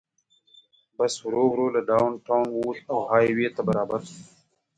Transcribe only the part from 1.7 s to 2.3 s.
له ډاون